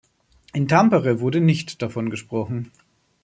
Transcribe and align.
In 0.51 0.67
Tampere 0.67 1.19
wurde 1.19 1.41
nicht 1.41 1.83
davon 1.83 2.09
gesprochen. 2.09 2.71